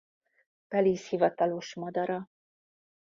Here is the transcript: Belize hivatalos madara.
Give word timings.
Belize 0.71 1.07
hivatalos 1.15 1.69
madara. 1.85 2.17